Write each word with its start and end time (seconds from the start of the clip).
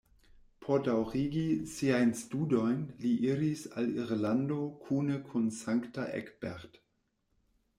Por 0.61 0.79
daŭrigi 0.85 1.43
siajn 1.73 2.13
studojn, 2.21 2.81
li 3.03 3.11
iris 3.27 3.61
al 3.83 3.93
Irlando 4.05 4.57
kune 4.87 5.19
kun 5.29 5.45
Sankta 5.59 6.07
Egbert. 6.23 6.81